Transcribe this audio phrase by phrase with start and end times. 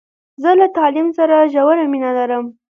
[0.41, 2.45] زه له تعلیم سره ژوره مینه لرم.